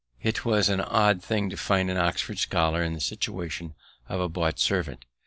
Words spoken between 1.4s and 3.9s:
to find an Oxford scholar in the situation